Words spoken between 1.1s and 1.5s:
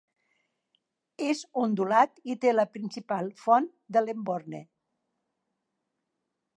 És